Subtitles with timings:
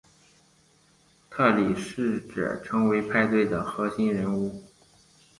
[1.29, 4.63] 特里试着成为派对的核心人物。